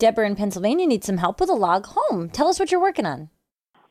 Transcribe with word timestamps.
Deborah 0.00 0.26
in 0.26 0.34
Pennsylvania 0.34 0.86
needs 0.86 1.06
some 1.06 1.18
help 1.18 1.38
with 1.38 1.50
a 1.50 1.54
log 1.54 1.86
home. 1.86 2.30
Tell 2.30 2.48
us 2.48 2.58
what 2.58 2.72
you're 2.72 2.80
working 2.80 3.06
on. 3.06 3.28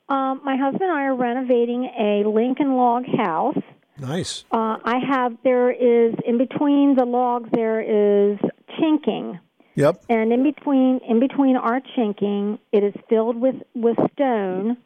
Um, 0.10 0.42
my 0.44 0.58
husband 0.58 0.90
and 0.90 0.92
I 0.92 1.04
are 1.04 1.16
renovating 1.16 1.86
a 1.86 2.28
Lincoln 2.28 2.76
log 2.76 3.06
house. 3.16 3.56
Nice. 4.00 4.44
Uh, 4.52 4.78
I 4.84 4.98
have 5.08 5.34
there 5.44 5.70
is 5.72 6.16
in 6.26 6.40
between 6.40 6.96
the 6.96 7.06
logs 7.06 7.50
there 7.54 7.80
is 7.80 8.40
chinking, 8.80 9.40
Yep. 9.76 10.04
and 10.10 10.34
in 10.34 10.42
between 10.42 11.00
in 11.08 11.20
between 11.20 11.56
our 11.56 11.80
chinking 11.96 12.58
it 12.72 12.84
is 12.84 12.94
filled 13.08 13.40
with 13.40 13.56
with 13.76 13.98
stone. 14.14 14.78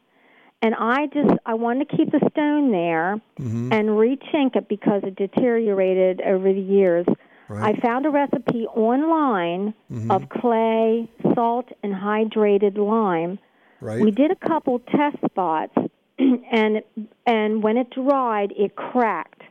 And 0.61 0.75
I 0.75 1.07
just 1.07 1.29
I 1.45 1.53
wanted 1.53 1.89
to 1.89 1.97
keep 1.97 2.11
the 2.11 2.27
stone 2.31 2.71
there 2.71 3.13
and 3.37 3.89
rechink 3.89 4.55
it 4.55 4.67
because 4.67 5.03
it 5.03 5.15
deteriorated 5.15 6.21
over 6.21 6.51
the 6.51 6.59
years. 6.59 7.05
Right. 7.49 7.75
I 7.75 7.79
found 7.81 8.05
a 8.05 8.09
recipe 8.09 8.65
online 8.67 9.73
of 10.09 10.29
clay, 10.29 11.09
salt, 11.35 11.67
and 11.83 11.93
hydrated 11.93 12.77
lime. 12.77 13.37
Right. 13.81 14.01
We 14.01 14.11
did 14.11 14.31
a 14.31 14.35
couple 14.35 14.79
test 14.79 15.17
spots, 15.25 15.75
and 16.19 16.81
and 17.25 17.61
when 17.63 17.77
it 17.77 17.89
dried, 17.89 18.53
it 18.57 18.75
cracked. 18.75 19.41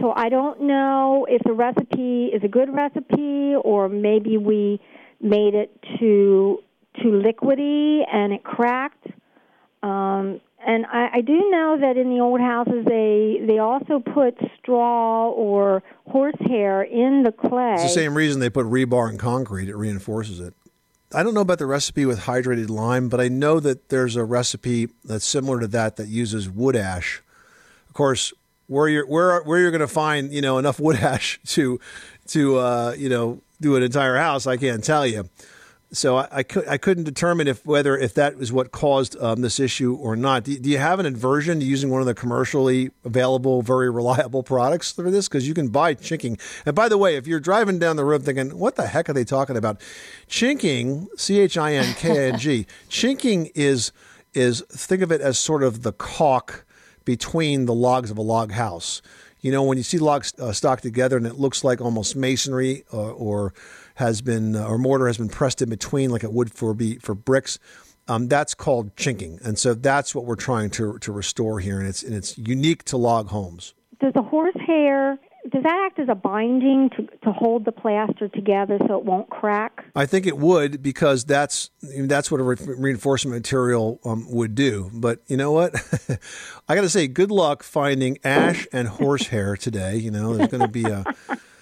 So 0.00 0.12
I 0.14 0.28
don't 0.28 0.60
know 0.62 1.26
if 1.28 1.42
the 1.42 1.52
recipe 1.52 2.26
is 2.26 2.44
a 2.44 2.48
good 2.48 2.72
recipe, 2.72 3.56
or 3.56 3.88
maybe 3.88 4.36
we 4.38 4.80
made 5.20 5.54
it 5.54 5.76
too 5.98 6.60
too 7.02 7.22
liquidy 7.24 8.02
and 8.12 8.32
it 8.32 8.44
cracked. 8.44 9.06
Um, 9.82 10.40
and 10.66 10.86
I, 10.86 11.08
I 11.14 11.20
do 11.20 11.50
know 11.50 11.76
that 11.80 11.96
in 11.96 12.10
the 12.10 12.20
old 12.20 12.40
houses 12.40 12.84
they 12.84 13.42
they 13.46 13.58
also 13.58 14.00
put 14.00 14.36
straw 14.58 15.30
or 15.30 15.82
horsehair 16.08 16.82
in 16.82 17.22
the 17.22 17.32
clay. 17.32 17.74
It's 17.74 17.84
the 17.84 17.88
same 17.88 18.16
reason 18.16 18.40
they 18.40 18.50
put 18.50 18.66
rebar 18.66 19.10
in 19.10 19.18
concrete. 19.18 19.68
It 19.68 19.76
reinforces 19.76 20.40
it. 20.40 20.54
I 21.14 21.22
don't 21.22 21.34
know 21.34 21.40
about 21.40 21.58
the 21.58 21.66
recipe 21.66 22.06
with 22.06 22.20
hydrated 22.20 22.70
lime, 22.70 23.08
but 23.08 23.20
I 23.20 23.28
know 23.28 23.60
that 23.60 23.88
there's 23.88 24.16
a 24.16 24.24
recipe 24.24 24.88
that's 25.04 25.24
similar 25.24 25.60
to 25.60 25.68
that 25.68 25.96
that 25.96 26.08
uses 26.08 26.50
wood 26.50 26.74
ash. 26.74 27.22
Of 27.88 27.94
course, 27.94 28.32
where 28.66 28.88
you're 28.88 29.06
where 29.06 29.42
where 29.42 29.60
you're 29.60 29.70
going 29.70 29.80
to 29.80 29.86
find 29.86 30.32
you 30.32 30.40
know 30.40 30.58
enough 30.58 30.80
wood 30.80 30.96
ash 31.00 31.38
to 31.46 31.78
to 32.28 32.58
uh, 32.58 32.94
you 32.98 33.08
know 33.08 33.40
do 33.60 33.76
an 33.76 33.82
entire 33.82 34.16
house, 34.16 34.46
I 34.46 34.56
can't 34.56 34.82
tell 34.82 35.06
you. 35.06 35.28
So 35.94 36.18
I, 36.18 36.28
I, 36.30 36.42
could, 36.42 36.68
I 36.68 36.76
couldn't 36.76 37.04
determine 37.04 37.48
if 37.48 37.64
whether 37.64 37.96
if 37.96 38.14
that 38.14 38.36
was 38.36 38.52
what 38.52 38.72
caused 38.72 39.16
um, 39.20 39.40
this 39.40 39.60
issue 39.60 39.94
or 39.94 40.16
not. 40.16 40.44
Do, 40.44 40.58
do 40.58 40.68
you 40.68 40.78
have 40.78 40.98
an 40.98 41.06
aversion 41.06 41.60
to 41.60 41.64
using 41.66 41.90
one 41.90 42.00
of 42.00 42.06
the 42.06 42.14
commercially 42.14 42.90
available, 43.04 43.62
very 43.62 43.90
reliable 43.90 44.42
products 44.42 44.92
for 44.92 45.10
this? 45.10 45.28
Because 45.28 45.46
you 45.46 45.54
can 45.54 45.68
buy 45.68 45.94
chinking. 45.94 46.36
And 46.66 46.74
by 46.74 46.88
the 46.88 46.98
way, 46.98 47.16
if 47.16 47.26
you're 47.26 47.40
driving 47.40 47.78
down 47.78 47.96
the 47.96 48.04
road 48.04 48.24
thinking, 48.24 48.58
"What 48.58 48.76
the 48.76 48.88
heck 48.88 49.08
are 49.08 49.12
they 49.12 49.24
talking 49.24 49.56
about?" 49.56 49.80
Chinking, 50.26 51.08
C 51.16 51.40
H 51.40 51.56
I 51.56 51.74
N 51.74 51.94
K 51.94 52.28
N 52.28 52.38
G. 52.38 52.66
Chinking 52.88 53.50
is 53.54 53.92
is 54.34 54.62
think 54.68 55.00
of 55.00 55.12
it 55.12 55.20
as 55.20 55.38
sort 55.38 55.62
of 55.62 55.82
the 55.82 55.92
caulk 55.92 56.66
between 57.04 57.66
the 57.66 57.74
logs 57.74 58.10
of 58.10 58.18
a 58.18 58.22
log 58.22 58.52
house. 58.52 59.02
You 59.40 59.52
know, 59.52 59.62
when 59.62 59.76
you 59.76 59.84
see 59.84 59.98
logs 59.98 60.32
uh, 60.38 60.52
stocked 60.52 60.82
together 60.82 61.16
and 61.16 61.26
it 61.26 61.38
looks 61.38 61.62
like 61.64 61.80
almost 61.80 62.16
masonry 62.16 62.84
or, 62.90 63.10
or 63.10 63.54
has 63.96 64.22
been 64.22 64.56
uh, 64.56 64.66
or 64.66 64.78
mortar 64.78 65.06
has 65.06 65.18
been 65.18 65.28
pressed 65.28 65.60
in 65.60 65.68
between 65.68 66.10
like 66.10 66.24
it 66.24 66.32
would 66.32 66.52
for 66.52 66.74
be 66.74 66.98
for 66.98 67.14
bricks. 67.14 67.58
Um, 68.06 68.28
that's 68.28 68.54
called 68.54 68.96
chinking, 68.96 69.38
and 69.42 69.58
so 69.58 69.72
that's 69.72 70.14
what 70.14 70.26
we're 70.26 70.34
trying 70.36 70.70
to 70.70 70.98
to 70.98 71.12
restore 71.12 71.60
here, 71.60 71.78
and 71.78 71.88
it's 71.88 72.02
and 72.02 72.14
it's 72.14 72.36
unique 72.36 72.84
to 72.84 72.96
log 72.96 73.28
homes. 73.28 73.74
does 74.00 74.12
the 74.12 74.22
horsehair 74.22 75.18
does 75.50 75.62
that 75.62 75.86
act 75.86 75.98
as 75.98 76.08
a 76.08 76.14
binding 76.14 76.90
to 76.96 77.06
to 77.24 77.32
hold 77.32 77.64
the 77.64 77.72
plaster 77.72 78.28
together 78.28 78.78
so 78.86 78.98
it 78.98 79.04
won't 79.04 79.28
crack? 79.30 79.73
I 79.96 80.06
think 80.06 80.26
it 80.26 80.36
would 80.36 80.82
because 80.82 81.24
that's 81.24 81.70
that's 81.82 82.30
what 82.30 82.40
a 82.40 82.42
re- 82.42 82.56
reinforcement 82.60 83.36
material 83.36 84.00
um, 84.04 84.26
would 84.28 84.54
do. 84.56 84.90
But 84.92 85.20
you 85.28 85.36
know 85.36 85.52
what? 85.52 85.74
I 86.68 86.74
got 86.74 86.80
to 86.80 86.88
say, 86.88 87.06
good 87.06 87.30
luck 87.30 87.62
finding 87.62 88.18
ash 88.24 88.66
and 88.72 88.88
horsehair 88.88 89.56
today. 89.56 89.96
You 89.96 90.10
know, 90.10 90.34
there's 90.34 90.50
going 90.50 90.62
to 90.62 90.68
be 90.68 90.84
a 90.84 91.04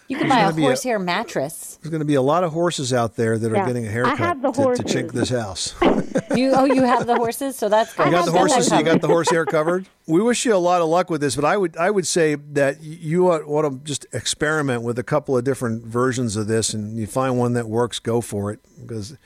You 0.08 0.18
can 0.18 0.28
buy 0.28 0.40
a 0.40 0.50
gonna 0.50 0.62
horsehair 0.62 0.98
mattress. 0.98 1.78
there's 1.80 1.90
going 1.90 2.00
to 2.00 2.06
be 2.06 2.14
a 2.14 2.22
lot 2.22 2.44
of 2.44 2.52
horses 2.52 2.92
out 2.92 3.16
there 3.16 3.38
that 3.38 3.50
are 3.50 3.66
getting 3.66 3.86
a 3.86 3.90
haircut 3.90 4.18
have 4.18 4.42
the 4.42 4.50
to, 4.52 4.74
to 4.74 4.82
chink 4.82 5.12
this 5.12 5.30
house. 5.30 5.74
You 6.36 6.52
oh, 6.54 6.64
you 6.64 6.82
have 6.82 7.06
the 7.06 7.16
horses, 7.16 7.56
so 7.56 7.68
that's 7.68 7.94
good. 7.94 8.06
You 8.06 8.12
got 8.12 8.24
the 8.24 8.32
That's 8.32 8.52
horses. 8.52 8.66
You 8.66 8.70
covered. 8.70 8.84
got 8.84 9.00
the 9.02 9.06
horsehair 9.06 9.44
covered. 9.44 9.86
We 10.06 10.22
wish 10.22 10.46
you 10.46 10.54
a 10.54 10.56
lot 10.56 10.80
of 10.80 10.88
luck 10.88 11.10
with 11.10 11.20
this, 11.20 11.36
but 11.36 11.44
I 11.44 11.56
would 11.56 11.76
I 11.76 11.90
would 11.90 12.06
say 12.06 12.34
that 12.34 12.82
you 12.82 13.24
want, 13.24 13.46
want 13.46 13.70
to 13.70 13.84
just 13.84 14.06
experiment 14.12 14.82
with 14.82 14.98
a 14.98 15.02
couple 15.02 15.36
of 15.36 15.44
different 15.44 15.84
versions 15.84 16.36
of 16.36 16.46
this, 16.46 16.72
and 16.72 16.96
you 16.96 17.06
find 17.06 17.38
one 17.38 17.52
that 17.54 17.68
works, 17.68 17.98
go 17.98 18.20
for 18.20 18.50
it 18.50 18.60
because 18.80 19.16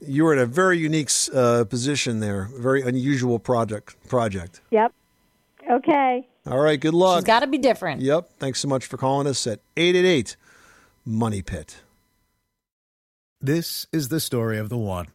you're 0.00 0.32
in 0.32 0.38
a 0.38 0.46
very 0.46 0.78
unique 0.78 1.10
uh, 1.34 1.64
position 1.64 2.20
there, 2.20 2.48
very 2.56 2.82
unusual 2.82 3.38
project. 3.38 3.96
Project. 4.08 4.60
Yep. 4.70 4.92
Okay. 5.70 6.28
All 6.46 6.58
right. 6.58 6.80
Good 6.80 6.94
luck. 6.94 7.18
She's 7.18 7.24
got 7.24 7.40
to 7.40 7.46
be 7.46 7.58
different. 7.58 8.00
Yep. 8.00 8.30
Thanks 8.38 8.60
so 8.60 8.68
much 8.68 8.86
for 8.86 8.96
calling 8.96 9.26
us 9.26 9.46
at 9.46 9.60
eight 9.76 9.96
eight 9.96 10.04
eight 10.04 10.36
Money 11.04 11.42
Pit. 11.42 11.78
This 13.40 13.86
is 13.92 14.08
the 14.08 14.20
story 14.20 14.58
of 14.58 14.68
the 14.68 14.78
one. 14.78 15.08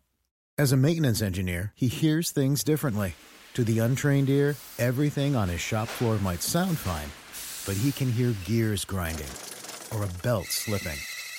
As 0.58 0.72
a 0.72 0.78
maintenance 0.78 1.22
engineer, 1.22 1.74
he 1.76 1.88
hears 1.88 2.32
things 2.32 2.64
differently. 2.64 3.16
To 3.56 3.64
the 3.64 3.80
untrained 3.80 4.30
ear, 4.30 4.56
everything 4.80 5.36
on 5.36 5.50
his 5.50 5.60
shop 5.62 5.88
floor 5.88 6.18
might 6.20 6.42
sound 6.42 6.78
fine, 6.78 7.10
but 7.66 7.80
he 7.80 7.92
can 7.92 8.12
hear 8.12 8.34
gears 8.46 8.86
grinding 8.86 9.28
or 9.94 10.04
a 10.04 10.24
belt 10.24 10.46
slipping. 10.46 10.98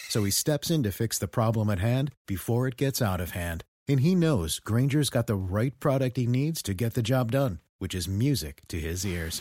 So 0.08 0.24
he 0.24 0.30
steps 0.30 0.70
in 0.70 0.82
to 0.84 0.92
fix 0.92 1.18
the 1.18 1.26
problem 1.26 1.70
at 1.70 1.80
hand 1.80 2.12
before 2.26 2.68
it 2.68 2.76
gets 2.76 3.00
out 3.02 3.20
of 3.20 3.30
hand. 3.30 3.64
And 3.88 4.00
he 4.00 4.14
knows 4.14 4.60
Grainger's 4.60 5.10
got 5.10 5.26
the 5.26 5.34
right 5.34 5.78
product 5.80 6.16
he 6.16 6.26
needs 6.26 6.62
to 6.62 6.74
get 6.74 6.94
the 6.94 7.02
job 7.02 7.32
done, 7.32 7.58
which 7.78 7.94
is 7.94 8.06
music 8.06 8.62
to 8.68 8.78
his 8.78 9.04
ears. 9.04 9.40